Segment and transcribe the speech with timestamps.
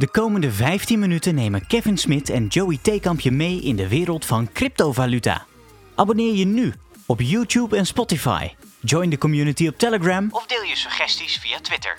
[0.00, 4.24] De komende 15 minuten nemen Kevin Smit en Joey Theekamp je mee in de wereld
[4.24, 5.46] van cryptovaluta.
[5.94, 6.74] Abonneer je nu
[7.06, 8.48] op YouTube en Spotify.
[8.80, 11.98] Join de community op Telegram of deel je suggesties via Twitter.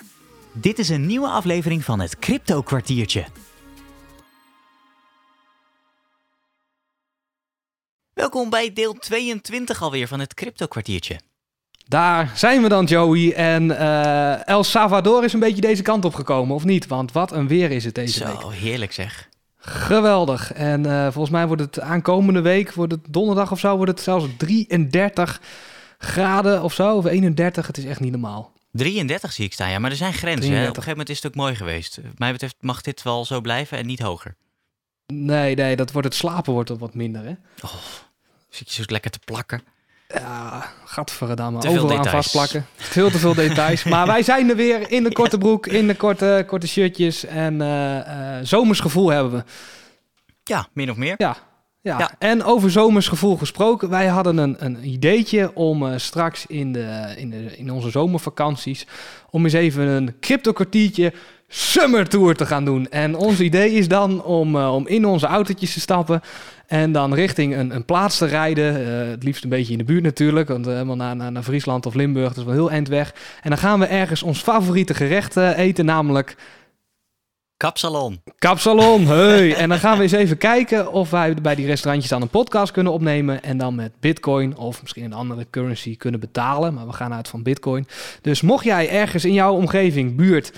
[0.52, 3.26] Dit is een nieuwe aflevering van het Crypto Kwartiertje.
[8.12, 11.20] Welkom bij deel 22 alweer van het Crypto Kwartiertje.
[11.88, 13.32] Daar zijn we dan, Joey.
[13.34, 16.86] En eh, El Salvador is een beetje deze kant op gekomen, of niet?
[16.86, 18.54] Want wat een weer is het deze Zo, week.
[18.54, 19.28] heerlijk zeg.
[19.56, 20.52] Geweldig.
[20.52, 24.00] En eh, volgens mij wordt het aankomende week, wordt het donderdag of zo, wordt het
[24.00, 25.40] zelfs 33
[25.98, 26.96] graden of zo.
[26.96, 28.52] Of 31, het is echt niet normaal.
[28.72, 30.52] 33 zie ik staan, ja, maar er zijn grenzen.
[30.52, 30.68] Hè?
[30.68, 30.84] Op een 33.
[30.84, 31.96] gegeven moment is het ook mooi geweest.
[32.02, 34.34] Wat mij betreft mag dit wel zo blijven en niet hoger.
[35.06, 37.32] Nee, nee, dat wordt het slapen wordt wat minder, hè?
[38.48, 39.62] Zit je zo lekker te plakken.
[40.12, 41.60] Ja, gadverdamme.
[41.60, 42.66] Te veel Overal aan vastplakken.
[42.76, 43.84] Veel te veel details.
[43.84, 47.24] Maar wij zijn er weer in de korte broek, in de korte, korte shirtjes.
[47.24, 49.44] En eh eh zomersgevoel hebben we.
[50.44, 51.14] Ja, min of meer.
[51.18, 51.36] Ja,
[51.82, 51.98] ja.
[51.98, 52.10] Ja.
[52.18, 53.88] en over zomersgevoel gesproken.
[53.88, 58.86] Wij hadden een, een ideetje om eh, straks in, de, in, de, in onze zomervakanties...
[59.30, 61.12] om eens even een crypto-kwartiertje
[61.48, 62.88] summer tour te gaan doen.
[62.90, 66.20] En ons idee is dan om, om in onze autootjes te stappen...
[66.72, 68.86] en dan richting een, een plaats te rijden.
[68.86, 70.48] eh, het liefst een beetje in de buurt natuurlijk...
[70.48, 73.14] want eh, helemaal naar, naar, naar Friesland of Limburg, dat is wel heel eind weg.
[73.42, 76.36] En dan gaan we ergens ons favoriete gerecht eh, eten, namelijk...
[77.56, 78.20] Kapsalon.
[78.38, 79.54] Kapsalon, hey.
[79.54, 82.72] En dan gaan we eens even kijken of wij bij die restaurantjes dan een podcast
[82.72, 83.42] kunnen opnemen.
[83.42, 86.74] En dan met bitcoin of misschien een andere currency kunnen betalen.
[86.74, 87.86] Maar we gaan uit van bitcoin.
[88.22, 90.52] Dus mocht jij ergens in jouw omgeving, buurt...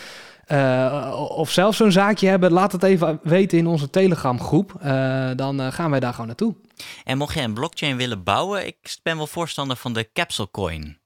[0.46, 4.74] eh, of zelfs zo'n zaakje hebben, laat het even weten in onze Telegram groep.
[4.80, 6.54] Eh, dan eh, gaan wij daar gewoon naartoe.
[7.04, 10.98] En mocht jij een blockchain willen bouwen, ik ben wel voorstander van de Capsule Coin.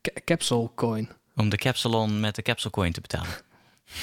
[0.00, 1.08] Ca- Capsule coin.
[1.36, 3.30] Om de Capsalon met de Capsule Coin te betalen.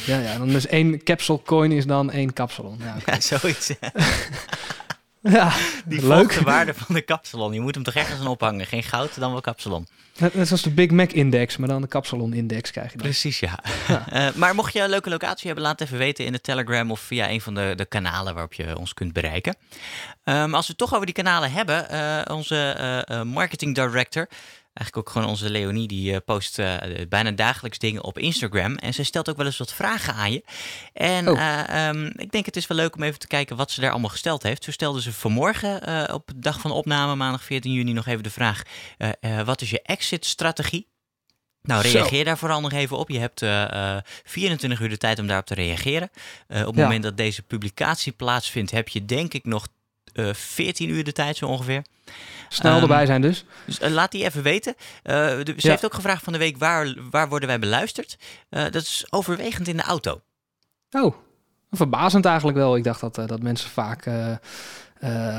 [0.05, 2.77] Ja, ja, dan is één capsule coin is dan één kapsalon.
[2.80, 3.11] Ja, oké.
[3.11, 3.72] Ja, zoiets.
[5.38, 5.52] ja
[5.86, 6.34] Die leuk.
[6.34, 7.53] de waarde van de Capsalon.
[7.53, 8.66] Je moet hem toch ergens aan ophangen.
[8.66, 9.88] Geen goud, dan wel Capsalon.
[10.17, 13.08] Net, net zoals de Big Mac index, maar dan de kapsalon index krijg je dan.
[13.08, 13.60] Precies, ja.
[14.10, 16.92] Eh, maar mocht je een leuke locatie hebben, laat het even weten in de Telegram
[16.92, 19.55] of via een van de, de kanalen waarop je ons kunt bereiken.
[20.23, 22.55] Ehm, als we het toch over die kanalen hebben, eh, onze
[23.05, 24.27] eh, marketing director,
[24.80, 26.76] eigenlijk ook gewoon onze Leonie, die eh, post eh,
[27.10, 28.76] bijna dagelijks dingen op Instagram.
[28.76, 30.44] En ze stelt ook wel eens wat vragen aan je.
[30.94, 31.40] En Oh.
[31.40, 33.92] eh, ehm, ik denk het is wel leuk om even te kijken wat ze daar
[33.92, 34.64] allemaal gesteld heeft.
[34.64, 38.23] Zo stelde ze vanmorgen op de dag van de opname, maandag 14 juni, nog even
[38.23, 38.62] de vraag:
[39.45, 40.88] wat is je exit-strategie?
[41.62, 41.98] Nou, Zo.
[41.98, 43.10] reageer daar vooral nog even op.
[43.10, 46.10] Je hebt eh, eh, 24 uur de tijd om daarop te reageren.
[46.48, 46.82] Op het Ja.
[46.84, 49.68] moment dat deze publicatie plaatsvindt, heb je denk ik nog
[50.14, 51.83] eh 14 uur de tijd zo ongeveer.
[52.49, 53.45] Snel Ehm, erbij zijn dus.
[53.65, 54.75] Dus eh, laat die even weten.
[55.03, 55.70] Eh, de- ze Ja.
[55.70, 58.17] heeft ook gevraagd van de week, waar, waar worden wij beluisterd?
[58.49, 60.21] Dat is overwegend in de auto.
[60.92, 61.15] Oh,
[61.71, 62.75] verbazend eigenlijk wel.
[62.77, 64.08] Ik dacht dat, dat mensen vaak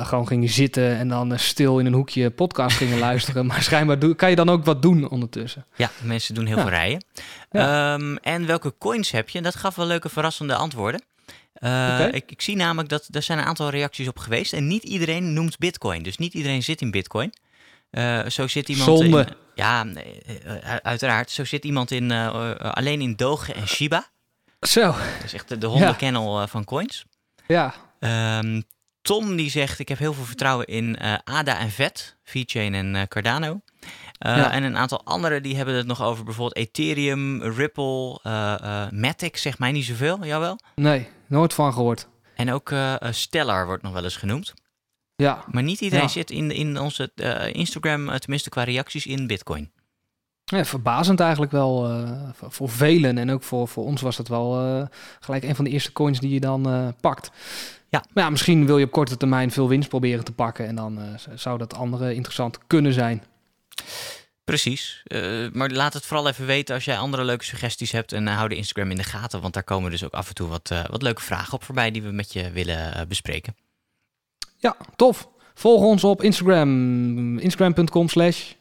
[0.03, 3.47] gewoon gingen zitten en dan stil in een hoekje podcast gingen luisteren.
[3.47, 5.67] Maar schijnbaar doe- kan je dan ook wat doen ondertussen.
[5.77, 6.63] Ja, mensen doen heel Ja.
[6.63, 7.05] veel rijden.
[7.51, 9.39] Ehm, en welke coins heb je?
[9.39, 11.03] En dat gaf wel leuke verrassende antwoorden.
[11.61, 14.53] Eh, ik, ik zie namelijk dat er zijn een aantal reacties op geweest.
[14.53, 16.03] En niet iedereen noemt bitcoin.
[16.03, 17.33] Dus niet iedereen zit in bitcoin.
[17.91, 19.19] Eh, zo zit iemand Zonde.
[19.21, 19.35] in...
[19.55, 21.31] Ja, eh, uiteraard.
[21.31, 22.11] Zo zit iemand in,
[22.59, 24.09] alleen in Doge en Shiba.
[24.61, 27.05] Zo, Dat is echt de, de hondenkennel van coins.
[27.47, 27.75] ja.
[28.01, 28.61] Ehm,
[29.03, 33.61] Tom die zegt, ik heb heel veel vertrouwen in ADA en VET, VeChain en Cardano.
[34.19, 34.53] Ja.
[34.53, 38.19] En een aantal anderen die hebben het nog over bijvoorbeeld Ethereum, Ripple,
[38.91, 40.59] Matic, zegt mij niet zoveel, jawel.
[40.75, 42.09] Nee, nooit van gehoord.
[42.35, 44.55] En ook eh, Stellar wordt nog wel eens genoemd.
[45.17, 46.11] Ja, Maar niet iedereen Ja.
[46.11, 49.71] zit in, in onze eh, Instagram, tenminste qua reacties, in Bitcoin.
[50.45, 51.89] ja verbazend eigenlijk wel
[52.33, 53.19] voor, velen.
[53.19, 54.89] En ook voor, voor ons was dat wel
[55.21, 57.31] gelijk een van de eerste coins die je dan pakt.
[57.89, 58.05] Ja.
[58.13, 60.67] Maar ja, misschien wil je op korte termijn veel winst proberen te pakken.
[60.67, 60.99] En dan
[61.35, 63.23] zou dat andere interessant kunnen zijn.
[64.51, 65.03] Precies.
[65.05, 68.13] Eh, maar laat het vooral even weten als jij andere leuke suggesties hebt.
[68.13, 70.35] En eh, hou de Instagram in de gaten, want daar komen dus ook af en
[70.35, 73.57] toe wat, eh, wat leuke vragen op voorbij die we met je willen bespreken.
[74.57, 75.29] Ja, tof.
[75.55, 77.39] Volg ons op Instagram.
[77.39, 78.53] Instagram.com slash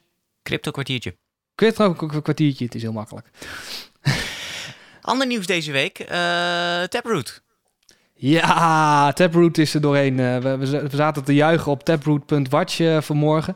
[0.43, 1.15] Crypto kwartiertje.
[1.55, 2.65] Kwartier- kwartiertje.
[2.65, 3.27] Het is heel makkelijk.
[5.01, 5.97] Ander nieuws deze week.
[6.89, 7.41] Taproot.
[8.13, 10.15] Ja, Taproot is er doorheen.
[10.15, 13.55] We, we zaten te juichen op taproot.watch vanmorgen.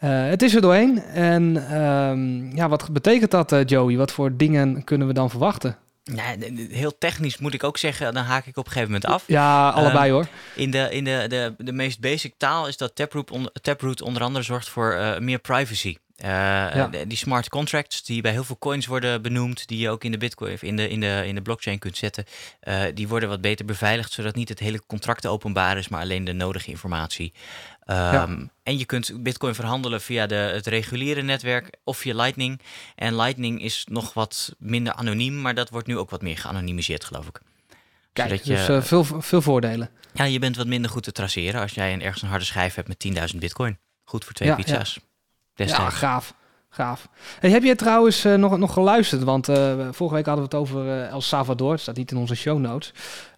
[0.00, 1.02] Eh, het is er doorheen.
[1.02, 3.96] En ehm, ja, wat betekent dat, eh, Joey?
[3.96, 5.76] Wat voor dingen kunnen we dan verwachten?
[6.04, 9.24] D- heel technisch moet ik ook zeggen, dan haak ik op een gegeven moment af.
[9.26, 10.26] Ja, allebei hoor.
[10.54, 14.22] In, de, in de, de, de meest basic taal is dat Taproot, on- Taproot onder
[14.22, 15.96] andere zorgt voor eh, meer privacy.
[16.24, 20.10] Uh, Die smart contracts die bij heel veel coins worden benoemd, die je ook in
[20.10, 22.24] de Bitcoin in de, in de, in de blockchain kunt zetten,
[22.62, 26.24] uh, die worden wat beter beveiligd, zodat niet het hele contract openbaar is, maar alleen
[26.24, 27.32] de nodige informatie.
[27.86, 28.28] Um, ja.
[28.62, 32.60] En je kunt Bitcoin verhandelen via de, het reguliere netwerk of via Lightning.
[32.94, 37.04] En Lightning is nog wat minder anoniem, maar dat wordt nu ook wat meer geanonimiseerd,
[37.04, 37.40] geloof ik.
[38.12, 39.90] Kijk, dus uh, veel, veel voordelen.
[40.12, 42.74] Ja, je bent wat minder goed te traceren als jij een, ergens een harde schijf
[42.74, 43.78] hebt met 10.000 bitcoin.
[44.04, 44.98] Goed voor twee ja, pizza's.
[45.68, 45.82] Ja.
[45.82, 46.34] Ja, gaaf.
[46.72, 47.08] Gaaf.
[47.40, 49.22] Hey, heb je trouwens uh, nog, nog geluisterd?
[49.22, 51.72] Want uh, vorige week hadden we het over uh, El Salvador.
[51.72, 52.92] Het staat niet in onze show notes.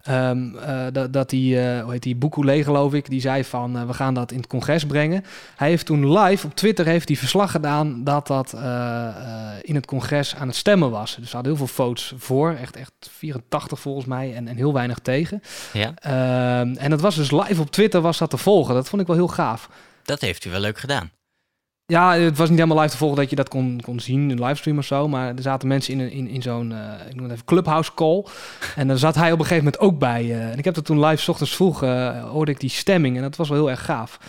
[0.09, 0.55] Um,
[0.91, 4.31] dat, dat die, hoe heet die, Bukule geloof ik, die zei van we gaan dat
[4.31, 5.25] in het congres brengen.
[5.55, 8.53] Hij heeft toen live op Twitter heeft hij verslag gedaan dat dat
[9.61, 11.15] in het congres aan het stemmen was.
[11.15, 12.51] Dus er hadden heel veel votes voor.
[12.51, 15.41] Echt, echt 84 volgens mij en, en heel weinig tegen.
[15.73, 15.87] Ja.
[16.59, 18.75] Um, en dat was dus live op Twitter was dat te volgen.
[18.75, 19.69] Dat vond ik wel heel gaaf.
[20.03, 21.11] Dat heeft u wel leuk gedaan.
[21.85, 24.43] Ja, het was niet helemaal live te volgen dat je dat kon, kon zien, een
[24.43, 25.07] livestream of zo.
[25.07, 26.77] Maar er zaten mensen in, in, in zo'n, uh,
[27.09, 28.25] ik noem het even, clubhouse call.
[28.75, 30.23] En dan zat hij op een gegeven moment ook bij.
[30.25, 33.15] Uh, en ik heb dat toen live s ochtends vroeg, uh, hoorde ik die stemming.
[33.15, 34.19] En dat was wel heel erg gaaf.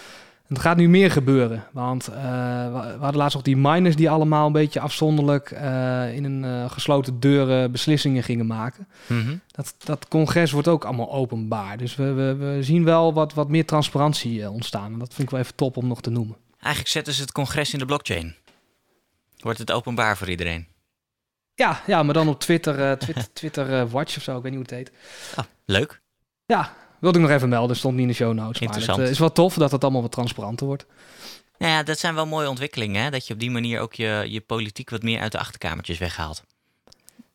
[0.49, 1.65] En het gaat nu meer gebeuren.
[1.73, 2.12] Want we
[3.01, 5.51] hadden laatst nog die miners die allemaal een beetje afzonderlijk
[6.15, 8.87] in een gesloten deuren beslissingen gingen maken.
[9.06, 9.41] Mm -hmm.
[9.47, 11.77] dat, dat congres wordt ook allemaal openbaar.
[11.77, 14.93] Dus we, we, we zien wel wat, wat meer transparantie ontstaan.
[14.93, 16.37] En dat vind ik wel even top om nog te noemen.
[16.65, 18.37] Eigenlijk zetten ze het congres in de blockchain.
[19.37, 20.67] Wordt het openbaar voor iedereen?
[21.55, 24.53] Ja, ja maar dan op Twitter, uh, Twitter, Twitter uh, Watch of zo, ik weet
[24.53, 24.99] niet hoe het heet.
[25.39, 26.01] Oh, leuk.
[26.47, 28.61] Ja, wilde ik nog even melden, stond niet in de show notes.
[28.61, 28.87] Interessant.
[28.87, 30.87] Maar het uh, is wel tof dat het allemaal wat transparanter wordt.
[31.59, 33.11] Nou ja, dat zijn wel mooie ontwikkelingen, hè?
[33.11, 36.45] dat je op die manier ook je, je politiek wat meer uit de achterkamertjes weghaalt.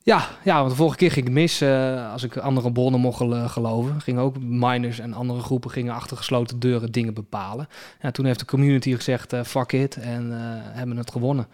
[0.10, 3.22] Ja, ja, want de vorige keer ging ik mis uh, als ik andere bronnen mocht
[3.22, 4.02] uh, geloven.
[4.02, 7.68] Gingen ook miners en andere groepen gingen achter gesloten deuren dingen bepalen.
[8.02, 10.32] Ja, toen heeft de community gezegd uh, fuck it en
[10.74, 11.48] hebben het gewonnen.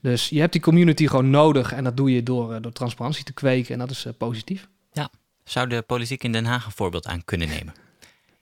[0.00, 3.32] Dus je hebt die community gewoon nodig en dat doe je door, door transparantie te
[3.32, 4.68] kweken en dat is positief.
[4.92, 5.10] Ja,
[5.44, 7.74] zou de politiek in Den Haag een voorbeeld aan kunnen nemen?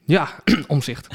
[0.05, 0.29] Ja,
[0.67, 1.09] omzicht.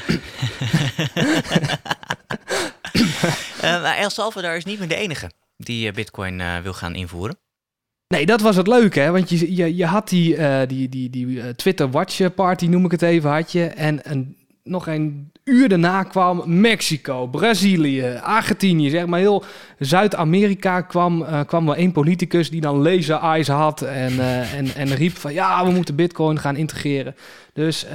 [3.98, 7.41] El Salvador is niet meer de enige die bitcoin wil gaan invoeren.
[8.12, 9.10] Nee, dat was het leuke, hè?
[9.10, 12.84] Want je, je, je had die, uh, die, die, die uh, Twitter Watch Party, noem
[12.84, 13.64] ik het even, had je.
[13.64, 19.44] En een, nog een uur daarna kwam Mexico, Brazilië, Argentinië, zeg maar heel
[19.78, 24.74] Zuid-Amerika kwam, uh, kwam wel één politicus die dan laser eyes had en, uh, en,
[24.74, 27.16] en riep van ja, we moeten bitcoin gaan integreren.
[27.52, 27.92] Dus uh,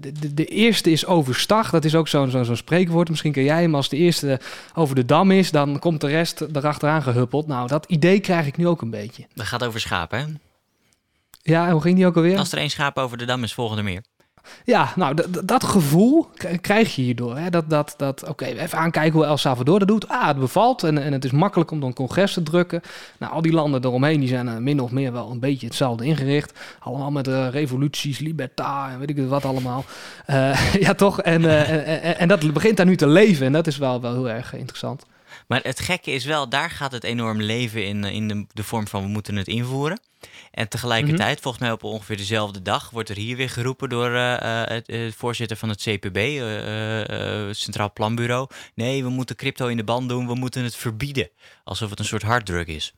[0.00, 3.08] de, de, eerste is overstag, dat is ook zo'n zo, zo spreekwoord.
[3.08, 4.40] Misschien ken jij hem als de eerste
[4.74, 7.46] over de dam is, dan komt de rest erachteraan gehuppeld.
[7.46, 9.26] Nou, dat idee krijg ik nu ook een beetje.
[9.34, 10.24] Dat gaat over schapen, hè?
[11.42, 12.38] Ja, hoe ging die ook alweer?
[12.38, 14.02] Als er één schaap over de dam is, volgende meer.
[14.64, 16.28] Ja, nou, dat gevoel
[16.60, 17.38] krijg je hierdoor.
[17.38, 17.50] Hè?
[17.50, 20.08] Dat, dat, dat oké, even aankijken hoe El Salvador dat doet.
[20.08, 22.80] Ah, het bevalt en, en het is makkelijk om dan congres te drukken.
[23.18, 26.04] Nou, al die landen eromheen, die zijn uh, min of meer wel een beetje hetzelfde
[26.04, 26.58] ingericht.
[26.78, 29.84] Allemaal met uh, revoluties, liberta en weet ik wat allemaal.
[30.30, 31.22] Uh, ja, toch?
[31.22, 34.30] En, en, en, dat begint daar nu te leven en dat is wel, wel heel
[34.30, 35.06] erg interessant.
[35.48, 38.86] Maar het gekke is wel, daar gaat het enorm leven in, in de, de vorm
[38.86, 40.00] van we moeten het invoeren.
[40.50, 41.42] En tegelijkertijd, mhm.
[41.42, 45.12] volgens mij op ongeveer dezelfde dag, wordt er hier weer geroepen door uh, het, uh,
[45.12, 48.48] voorzitter van het CPB, uh, Centraal Planbureau.
[48.74, 51.30] Nee, we moeten crypto in de band doen, we moeten het verbieden.
[51.64, 52.94] Alsof het een soort harddrug is.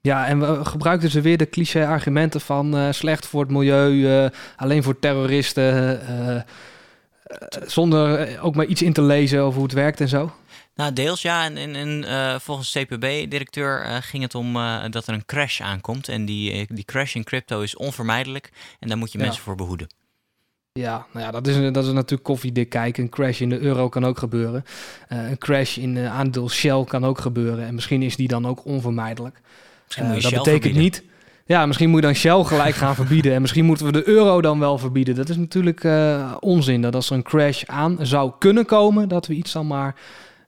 [0.00, 4.98] Ja, en we gebruikten ze weer de cliché-argumenten van slecht voor het milieu, alleen voor
[4.98, 6.44] terroristen,
[7.66, 10.32] zonder ook maar iets in te lezen over hoe het werkt en zo.
[10.74, 11.44] Nou, deels ja.
[11.44, 15.60] En, en, en uh, volgens CPB-directeur uh, ging het om uh, dat er een crash
[15.60, 16.08] aankomt.
[16.08, 18.50] En die, die crash in crypto is onvermijdelijk.
[18.78, 19.24] En daar moet je ja.
[19.24, 19.86] mensen voor behoeden.
[20.72, 23.02] Ja, nou ja, dat is, dat is natuurlijk koffiedik kijken.
[23.02, 24.64] Een crash in de euro kan ook gebeuren.
[25.08, 27.66] een crash in de aandeel Shell kan ook gebeuren.
[27.66, 29.40] En misschien is die dan ook onvermijdelijk.
[29.86, 30.82] Dat Shell betekent verbieden.
[30.82, 31.02] niet...
[31.46, 33.34] Ja, misschien moet je dan Shell gelijk gaan verbieden.
[33.34, 35.14] En misschien moeten we de euro dan wel verbieden.
[35.14, 35.86] Dat is natuurlijk
[36.40, 36.82] onzin.
[36.82, 39.08] Dat als er een crash aan zou kunnen komen...
[39.08, 39.94] dat we iets dan maar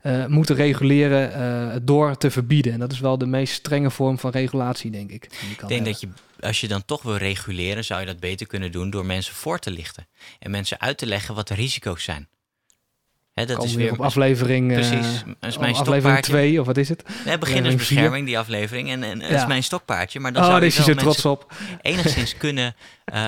[0.05, 1.41] uh, moeten reguleren
[1.73, 2.73] uh, door te verbieden.
[2.73, 5.25] En dat is wel de meest strenge vorm van regulatie, denk ik.
[5.25, 6.09] Ik denk dat je,
[6.41, 9.59] als je dan toch wil reguleren, zou je dat beter kunnen doen door mensen voor
[9.59, 10.07] te lichten.
[10.39, 12.29] En mensen uit te leggen wat de risico's zijn.
[13.33, 14.73] Hè, dat is weer op aflevering.
[14.73, 15.23] Precies.
[15.41, 17.05] Dat is mijn aflevering 2, of wat is het?
[17.25, 18.91] Nee, beginnersbescherming, die aflevering.
[18.91, 19.29] En, en ja.
[19.29, 20.21] is mijn stokpaardje.
[20.21, 21.53] Maar dan oh, zou je zo trots op.
[21.83, 22.75] Enigszins kunnen,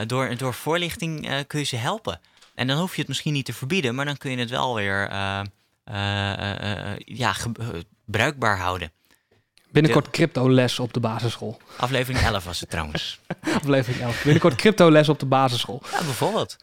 [0.06, 2.20] door, door voorlichting kun je ze helpen.
[2.54, 4.74] En dan hoef je het misschien niet te verbieden, maar dan kun je het wel
[4.74, 5.10] weer
[7.04, 7.34] ja,
[8.04, 8.90] bruikbaar houden.
[9.70, 11.58] Binnenkort crypto-les op de basisschool.
[11.76, 13.20] Aflevering 11 was het trouwens.
[13.62, 14.22] Aflevering 11.
[14.22, 15.82] Binnenkort crypto-les op de basisschool.
[15.92, 16.56] Ja, bijvoorbeeld.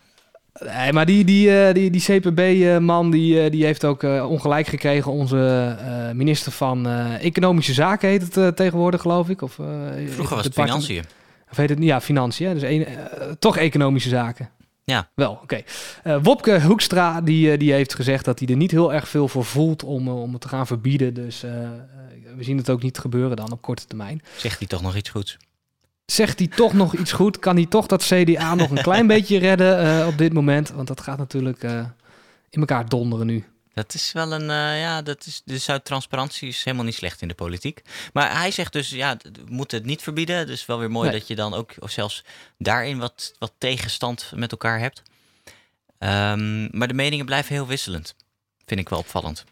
[0.59, 4.67] Nee, maar die, die, eh, die, die CPB-man die, eh, die heeft ook eh, ongelijk
[4.67, 5.11] gekregen.
[5.11, 9.41] Onze eh, minister van eh, Economische Zaken heet het eh, tegenwoordig, geloof ik.
[9.41, 9.65] Of, eh,
[10.07, 11.03] Vroeger was het financiën.
[11.51, 11.87] Of heet het niet?
[11.87, 12.53] Ja, financiën.
[12.53, 14.49] Dus een, eh, toch Economische Zaken.
[14.83, 15.09] Ja.
[15.15, 15.61] Wel, oké.
[16.03, 19.27] Eh, Wopke Hoekstra die, eh, die heeft gezegd dat hij er niet heel erg veel
[19.27, 21.13] voor voelt om, eh, om het te gaan verbieden.
[21.13, 21.41] Dus
[22.35, 24.21] we zien het ook niet gebeuren dan op korte termijn.
[24.37, 25.37] Zegt hij toch nog iets goeds?
[26.05, 27.39] Zegt hij toch nog iets goed?
[27.39, 30.71] Kan hij toch dat CDA nog een klein beetje redden op dit moment?
[30.71, 31.63] Want dat gaat natuurlijk
[32.49, 33.43] in elkaar donderen nu.
[33.73, 37.21] Dat is wel een, eh, ja, dat is, dus uit transparantie is helemaal niet slecht
[37.21, 37.81] in de politiek.
[38.13, 40.47] Maar hij zegt dus, ja, we moeten het niet verbieden.
[40.47, 41.19] Dus wel weer mooi Nee.
[41.19, 42.23] dat je dan ook of zelfs
[42.57, 45.01] daarin wat, wat tegenstand met elkaar hebt.
[45.97, 48.15] Ehm, maar de meningen blijven heel wisselend.
[48.65, 49.43] Vind ik wel opvallend.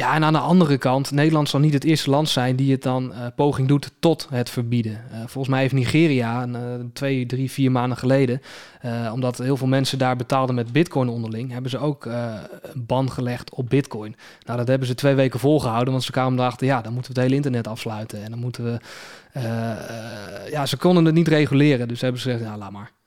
[0.00, 2.82] Ja, en aan de andere kant, Nederland zal niet het eerste land zijn die het
[2.82, 4.92] dan eh, poging doet tot het verbieden.
[5.10, 6.60] Eh, volgens mij heeft Nigeria eh,
[6.92, 8.40] twee, drie, vier maanden geleden,
[9.12, 13.54] omdat heel veel mensen daar betaalden met bitcoin onderling, hebben ze ook een ban gelegd
[13.54, 14.16] op bitcoin.
[14.46, 17.20] Nou, dat hebben ze twee weken volgehouden, want ze kwamen erachter, ja, dan moeten we
[17.20, 18.22] het hele internet afsluiten.
[18.24, 18.78] En dan moeten we,
[20.50, 22.99] ja, ze konden het niet reguleren, dus hebben ze gezegd, ja, laat maar.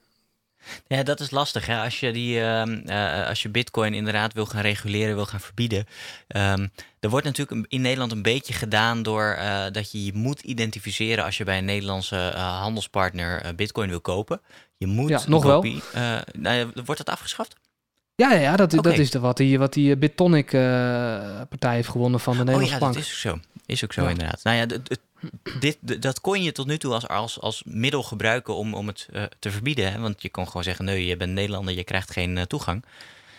[0.86, 1.66] Ja, dat is lastig.
[1.66, 1.82] Hè?
[1.82, 5.86] Als, je die, ehm, eh, als je bitcoin inderdaad wil gaan reguleren, wil gaan verbieden.
[6.28, 6.66] ehm
[7.00, 11.24] er wordt natuurlijk in Nederland een beetje gedaan door eh, dat je je moet identificeren
[11.24, 14.40] als je bij een Nederlandse eh, handelspartner bitcoin wil kopen.
[14.76, 15.54] Je moet Ja, nog wel.
[15.60, 15.82] kopie-
[16.38, 17.56] nou ja, wordt dat afgeschaft?
[18.14, 22.32] Ja, ja, ja dat, dat is de, wat die, wat die BitTonic-partij heeft gewonnen van
[22.34, 23.04] de Oh Nederlandse ja, dat Bank.
[23.04, 23.38] is ook zo.
[23.66, 24.08] Is ook zo Ja.
[24.08, 24.40] inderdaad.
[24.42, 24.98] Nou ja, d-
[25.60, 29.08] dit, dat kon je tot nu toe als, als, als middel gebruiken om, om het
[29.12, 29.92] eh, te verbieden.
[29.92, 29.98] Hè?
[29.98, 32.84] Want je kon gewoon zeggen, nee, je bent Nederlander, je krijgt geen eh, toegang.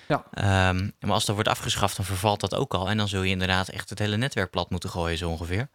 [0.07, 0.25] Ja.
[0.31, 2.89] Ehm, maar als dat wordt afgeschaft, dan vervalt dat ook al.
[2.89, 5.69] En dan zul je inderdaad echt het hele netwerk plat moeten gooien, zo ongeveer.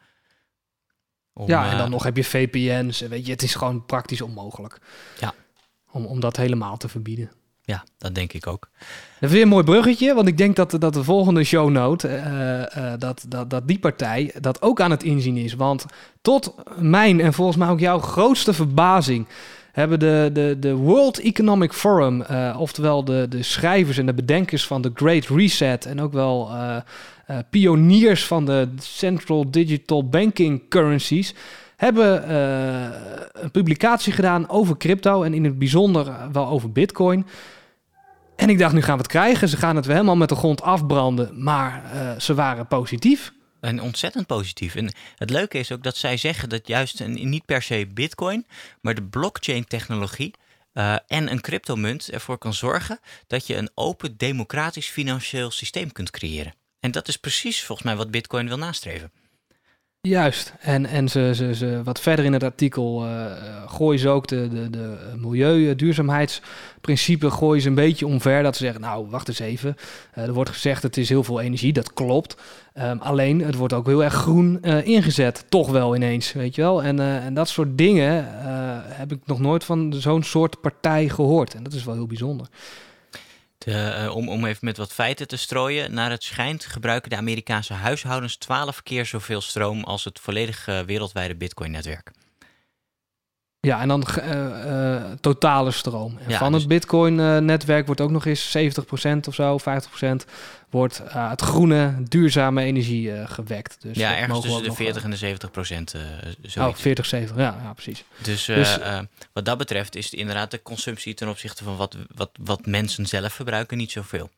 [1.32, 3.00] Om, Ja, en eh, dan nog heb je VPN's.
[3.00, 4.78] Weet je, het is gewoon praktisch onmogelijk.
[5.20, 5.34] Ja.
[5.90, 7.30] Om, om dat helemaal te verbieden.
[7.70, 8.68] Ja, dat denk ik ook.
[9.20, 13.00] Dat weer een mooi bruggetje, want ik denk dat, dat de volgende shownote, eh, eh,
[13.00, 15.54] dat, dat, dat die partij dat ook aan het inzien is.
[15.54, 15.84] Want
[16.22, 19.26] tot mijn en volgens mij ook jouw grootste verbazing
[19.72, 24.66] hebben de, de, de World Economic Forum, eh, oftewel de, de schrijvers en de bedenkers
[24.66, 26.50] van de Great Reset en ook wel
[27.50, 31.34] pioniers van de Central Digital Banking Currencies,
[31.76, 32.34] hebben
[33.32, 37.26] een publicatie gedaan over crypto en in het bijzonder wel over Bitcoin.
[38.40, 39.48] En ik dacht, nu gaan we het krijgen.
[39.48, 41.42] Ze gaan het weer helemaal met de grond afbranden.
[41.42, 43.32] Maar eh, ze waren positief.
[43.60, 44.74] En ontzettend positief.
[44.74, 48.46] En het leuke is ook dat zij zeggen dat juist een, niet per se bitcoin,
[48.80, 50.34] maar de blockchain-technologie
[50.72, 56.10] eh, en een cryptomunt ervoor kan zorgen dat je een open, democratisch financieel systeem kunt
[56.10, 56.54] creëren.
[56.80, 59.12] En dat is precies volgens mij wat bitcoin wil nastreven.
[60.08, 60.52] Juist.
[60.60, 63.24] En, en ze, ze, ze, wat verder in het artikel eh,
[63.66, 68.42] gooien ze ook de, de, de milieu, duurzaamheidsprincipe gooien ze een beetje omver.
[68.42, 69.76] Dat ze zeggen, nou, wacht eens even.
[70.12, 71.72] Eh, er wordt gezegd, het is heel veel energie.
[71.72, 72.36] Dat klopt.
[72.72, 75.44] Ehm, alleen, het wordt ook heel erg groen eh, ingezet.
[75.48, 76.82] Toch wel ineens, weet je wel.
[76.82, 78.26] En, en dat soort dingen
[78.84, 81.54] heb ik nog nooit van zo'n soort partij gehoord.
[81.54, 82.46] En dat is wel heel bijzonder.
[83.64, 85.94] De, eh, om, om even met wat feiten te strooien.
[85.94, 90.80] Naar het schijnt gebruiken de Amerikaanse huishoudens 12 keer zoveel stroom als het volledig eh,
[90.80, 92.10] wereldwijde bitcoin-netwerk.
[93.60, 96.18] Ja, en dan eh, eh, totale stroom.
[96.18, 100.24] En Ja, van dus- het Bitcoin-netwerk wordt ook nog eens 70% of zo, 50%
[100.70, 103.76] wordt uit groene, duurzame energie gewekt.
[103.82, 105.94] Dus ja, ergens tussen de ook 40 nog, en de 70 procent.
[106.58, 108.04] Oh, 40, 70, ja, ja precies.
[108.22, 108.78] Dus, Dus-
[109.32, 113.32] wat dat betreft is inderdaad de consumptie ten opzichte van wat, wat, wat mensen zelf
[113.32, 114.30] verbruiken niet zoveel.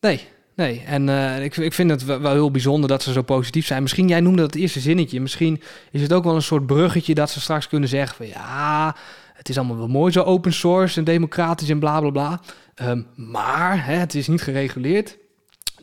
[0.00, 0.28] Nee,
[0.60, 0.82] nee.
[0.86, 3.82] En uh, ik, ik vind het wel, heel bijzonder dat ze zo positief zijn.
[3.82, 5.20] Misschien, jij noemde dat eerste zinnetje.
[5.20, 8.96] Misschien is het ook wel een soort bruggetje dat ze straks kunnen zeggen van ja,
[9.34, 12.40] het is allemaal wel mooi zo open source en democratisch en bla bla bla.
[12.88, 15.16] Um, maar hè, het is niet gereguleerd.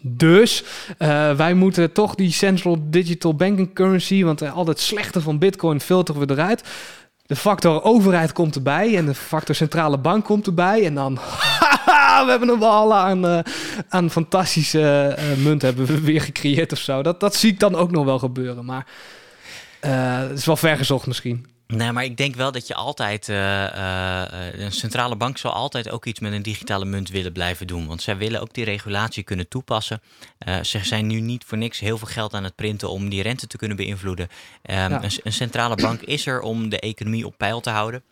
[0.01, 0.63] Dus
[1.00, 5.38] uh, wij moeten toch die central digital banking currency, want uh, al het slechte van
[5.38, 6.63] bitcoin filteren we eruit.
[7.25, 10.86] De factor overheid komt erbij en de factor centrale bank komt erbij.
[10.86, 11.19] En dan,
[12.25, 13.39] we hebben een wal aan, uh,
[13.89, 17.01] aan fantastische uh, munt hebben we weer gecreëerd of zo.
[17.01, 18.65] Dat, dat zie ik dan ook nog wel gebeuren.
[18.65, 18.86] Maar
[19.82, 21.46] uh, het is wel vergezocht misschien.
[21.67, 23.27] Nee, maar ik denk wel dat je altijd.
[23.27, 27.67] Uh, uh, een centrale bank zal altijd ook iets met een digitale munt willen blijven
[27.67, 27.88] doen.
[27.88, 30.01] Want zij willen ook die regulatie kunnen toepassen.
[30.48, 33.22] Uh, ze zijn nu niet voor niks heel veel geld aan het printen om die
[33.22, 34.27] rente te kunnen beïnvloeden.
[34.70, 35.03] Um, ja.
[35.03, 38.03] een, een, centrale bank is er om de economie op peil te houden.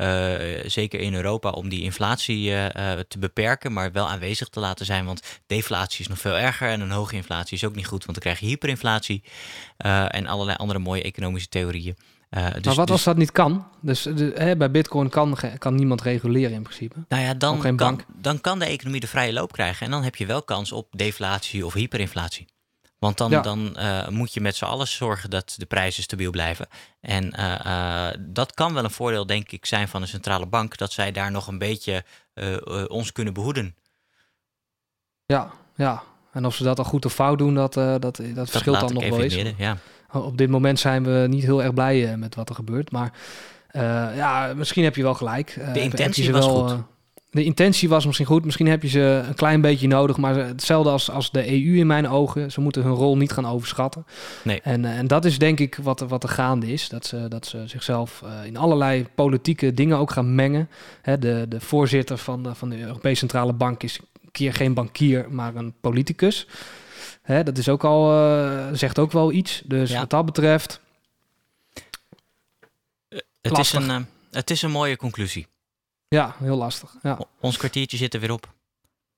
[0.00, 0.34] Uh,
[0.66, 2.66] zeker in Europa om die inflatie uh,
[3.08, 5.04] te beperken, maar wel aanwezig te laten zijn.
[5.04, 8.12] Want deflatie is nog veel erger en een hoge inflatie is ook niet goed, want
[8.12, 9.22] dan krijg je hyperinflatie
[10.08, 11.96] en allerlei andere mooie economische theorieën.
[12.30, 13.66] Uh, dus, maar wat dus- als dat niet kan?
[13.80, 16.94] Dus de, hè, bij Bitcoin kan, kan niemand reguleren in principe.
[17.08, 19.86] Nou ja, dan kan, dan kan de economie de vrije loop krijgen.
[19.86, 22.46] En dan heb je wel kans op deflatie of hyperinflatie.
[23.04, 23.40] Want dan, Ja.
[23.40, 26.66] dan eh, moet je met z'n allen zorgen dat de prijzen stabiel blijven.
[27.00, 30.76] En eh, eh, dat kan wel een voordeel, denk ik, zijn van een centrale bank.
[30.76, 32.04] Dat zij daar nog een beetje
[32.88, 33.76] ons kunnen behoeden.
[35.26, 36.02] Ja, ja.
[36.32, 38.94] En of ze dat al goed of fout doen, dat, dat, dat, Dat verschilt dan
[38.94, 39.34] nog wel eens.
[39.34, 39.54] midden.
[39.58, 39.76] Ja.
[40.12, 42.90] Op dit moment zijn we niet heel erg blij met wat er gebeurt.
[42.90, 43.12] Maar
[44.14, 45.60] ja, misschien heb je wel gelijk.
[45.74, 46.93] Je intentie was wel, goed.
[47.34, 48.44] De intentie was misschien goed.
[48.44, 50.16] Misschien heb je ze een klein beetje nodig.
[50.16, 52.52] Maar hetzelfde als, als de EU in mijn ogen.
[52.52, 54.06] Ze moeten hun rol niet gaan overschatten.
[54.42, 54.60] Nee.
[54.60, 56.88] En, eh, en dat is denk ik wat, er- wat er gaande is.
[56.88, 60.68] Dat ze, dat ze zichzelf eh, in allerlei politieke dingen ook gaan mengen.
[61.02, 64.74] Hè, de, de voorzitter van de, van de Europese Centrale Bank is een keer geen
[64.74, 66.46] bankier, maar een politicus.
[67.22, 69.62] Hè, dat is ook al, eh, zegt ook wel iets.
[69.64, 69.98] Dus Ja.
[70.00, 70.80] wat dat betreft,
[73.40, 75.46] Het, is een, het is een mooie conclusie.
[76.14, 76.94] Ja, heel lastig.
[77.02, 77.18] Ja.
[77.40, 78.52] Ons kwartiertje zit er weer op.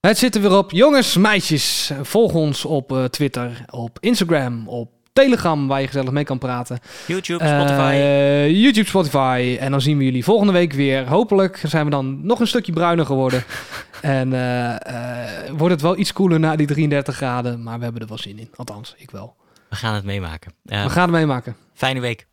[0.01, 0.71] Het zit er weer op.
[0.71, 6.25] Jongens, meisjes, volg ons op eh, Twitter, op Instagram, op Telegram, waar je gezellig mee
[6.25, 6.79] kan praten.
[7.07, 7.93] YouTube, Spotify.
[7.93, 9.57] Eh, YouTube, Spotify.
[9.61, 11.09] En dan zien we jullie volgende week weer.
[11.09, 13.45] Hopelijk zijn we dan nog een stukje bruiner geworden.
[14.01, 17.63] en eh, eh, wordt het wel iets koeler na die 33 graden.
[17.63, 18.51] Maar we hebben er wel zin in.
[18.57, 19.37] Althans, ik wel.
[19.69, 20.53] we gaan het meemaken.
[20.63, 21.57] We gaan het meemaken.
[21.75, 22.27] Fijne week.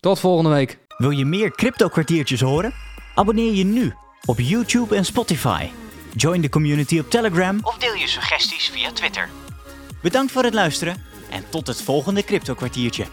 [0.00, 0.78] Tot volgende week.
[0.96, 2.72] Wil je meer crypto-kwartiertjes horen?
[3.14, 3.94] Abonneer je nu
[4.24, 5.66] op YouTube en Spotify.
[6.14, 9.28] Join de community op Telegram of deel je suggesties via Twitter.
[10.02, 13.04] Bedankt voor het luisteren en tot het volgende crypto-kwartiertje.